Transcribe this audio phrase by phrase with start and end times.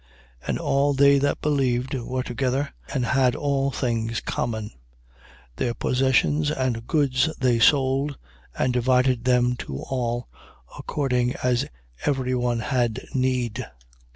[0.45, 0.49] 2:44.
[0.49, 4.69] And all they that believed were together and had all things common.
[5.57, 5.57] 2:45.
[5.57, 8.17] Their possessions and goods they sold
[8.57, 10.27] and divided them to all,
[10.75, 11.67] according as
[12.03, 13.63] every one had need.